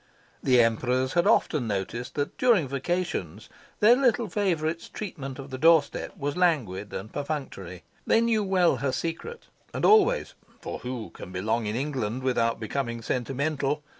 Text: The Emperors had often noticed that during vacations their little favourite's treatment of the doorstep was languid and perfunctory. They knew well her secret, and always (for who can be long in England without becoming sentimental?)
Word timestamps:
The 0.41 0.59
Emperors 0.63 1.13
had 1.13 1.27
often 1.27 1.67
noticed 1.67 2.15
that 2.15 2.35
during 2.39 2.67
vacations 2.67 3.49
their 3.81 3.95
little 3.95 4.27
favourite's 4.27 4.89
treatment 4.89 5.37
of 5.37 5.51
the 5.51 5.59
doorstep 5.59 6.17
was 6.17 6.35
languid 6.35 6.91
and 6.91 7.13
perfunctory. 7.13 7.83
They 8.07 8.19
knew 8.19 8.43
well 8.43 8.77
her 8.77 8.91
secret, 8.91 9.45
and 9.75 9.85
always 9.85 10.33
(for 10.59 10.79
who 10.79 11.11
can 11.11 11.31
be 11.31 11.39
long 11.39 11.67
in 11.67 11.75
England 11.75 12.23
without 12.23 12.59
becoming 12.59 13.03
sentimental?) 13.03 13.83